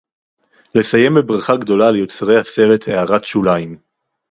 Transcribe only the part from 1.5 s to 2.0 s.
גדולה